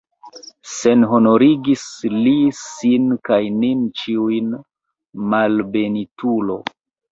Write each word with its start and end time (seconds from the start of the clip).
Senhonorigis 0.75 1.83
li 2.13 2.33
sin 2.61 3.05
kaj 3.29 3.39
nin 3.59 3.85
ĉiujn, 4.01 4.51
malbenitulo! 5.37 6.61